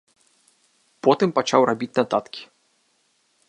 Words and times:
Потым 1.07 1.35
пачаў 1.39 1.61
рабіць 1.71 1.91
нататкі. 1.99 2.43